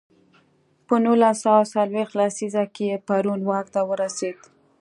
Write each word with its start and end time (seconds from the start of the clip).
په 0.87 0.95
نولس 1.05 1.37
سوه 1.43 1.61
څلویښت 1.73 2.13
لسیزه 2.19 2.63
کې 2.75 3.03
پېرون 3.07 3.41
واک 3.49 3.67
ته 3.75 3.81
ورسېد. 3.89 4.37